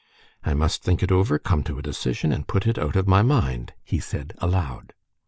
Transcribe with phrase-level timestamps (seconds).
[0.43, 3.21] "I must think it over, come to a decision, and put it out of my
[3.21, 4.93] mind," he said aloud.